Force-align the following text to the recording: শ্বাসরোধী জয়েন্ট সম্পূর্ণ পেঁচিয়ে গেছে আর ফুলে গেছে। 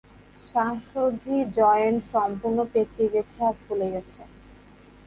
শ্বাসরোধী 0.45 1.37
জয়েন্ট 1.57 2.01
সম্পূর্ণ 2.13 2.57
পেঁচিয়ে 2.73 3.09
গেছে 3.15 3.37
আর 3.47 3.55
ফুলে 3.63 3.87
গেছে। 3.93 4.21